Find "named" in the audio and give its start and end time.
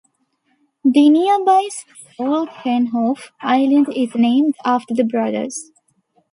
4.15-4.55